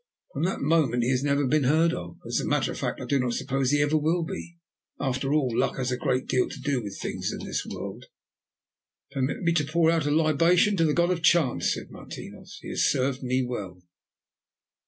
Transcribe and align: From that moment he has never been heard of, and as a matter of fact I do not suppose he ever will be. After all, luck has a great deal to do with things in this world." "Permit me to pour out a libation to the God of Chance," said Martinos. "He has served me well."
From 0.33 0.45
that 0.45 0.61
moment 0.61 1.03
he 1.03 1.11
has 1.11 1.21
never 1.21 1.45
been 1.45 1.65
heard 1.65 1.93
of, 1.93 2.17
and 2.23 2.29
as 2.31 2.39
a 2.39 2.47
matter 2.47 2.71
of 2.71 2.79
fact 2.79 2.99
I 2.99 3.05
do 3.05 3.19
not 3.19 3.33
suppose 3.35 3.69
he 3.69 3.83
ever 3.83 3.95
will 3.95 4.23
be. 4.23 4.57
After 4.99 5.31
all, 5.31 5.55
luck 5.55 5.77
has 5.77 5.91
a 5.91 5.95
great 5.95 6.25
deal 6.25 6.49
to 6.49 6.59
do 6.59 6.81
with 6.81 6.97
things 6.99 7.31
in 7.31 7.45
this 7.45 7.63
world." 7.67 8.05
"Permit 9.11 9.41
me 9.43 9.53
to 9.53 9.63
pour 9.63 9.91
out 9.91 10.07
a 10.07 10.09
libation 10.09 10.75
to 10.77 10.85
the 10.85 10.95
God 10.95 11.11
of 11.11 11.21
Chance," 11.21 11.75
said 11.75 11.91
Martinos. 11.91 12.57
"He 12.63 12.69
has 12.69 12.83
served 12.89 13.21
me 13.21 13.43
well." 13.47 13.83